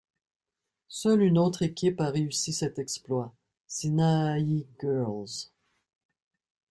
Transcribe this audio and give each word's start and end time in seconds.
Seule 0.87 1.21
une 1.21 1.37
autre 1.37 1.61
équipe 1.61 2.01
a 2.01 2.09
réussi 2.09 2.53
cet 2.53 2.79
exploit, 2.79 3.35
Sinaai 3.67 4.65
Girls. 4.79 5.51